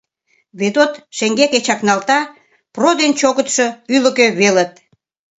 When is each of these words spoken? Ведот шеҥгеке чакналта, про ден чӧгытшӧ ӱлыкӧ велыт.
Ведот 0.59 0.93
шеҥгеке 1.17 1.59
чакналта, 1.67 2.19
про 2.75 2.89
ден 2.99 3.11
чӧгытшӧ 3.19 3.67
ӱлыкӧ 3.95 4.27
велыт. 4.39 4.71